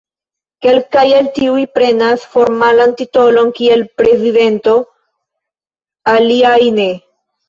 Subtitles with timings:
[0.65, 4.73] Kelkaj el tiuj prenas formalan titolon kiel "prezidento",
[6.15, 6.89] aliaj ne.